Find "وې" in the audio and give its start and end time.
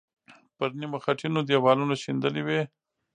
2.47-2.61